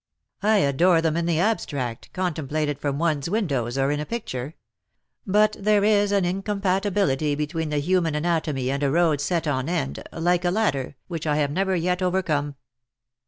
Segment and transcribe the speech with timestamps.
[0.41, 4.55] ''"I adore them in the abstract, contemplated from one's windows, or in a picture;
[5.27, 10.01] but there is an incompatibility between the human anatomy and a road set on end,
[10.11, 12.55] like a ladder, which I have never yet overcome.